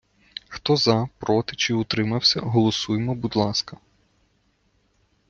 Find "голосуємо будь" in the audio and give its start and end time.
2.39-3.35